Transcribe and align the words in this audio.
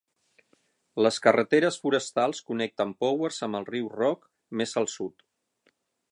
Les 1.07 1.19
carreteres 1.25 1.75
forestals 1.83 2.41
connecten 2.47 2.95
Powers 3.05 3.37
amb 3.49 3.59
el 3.59 3.67
riu 3.69 3.91
Rogue, 3.99 4.31
més 4.63 4.73
al 4.83 4.89
sud. 4.95 5.25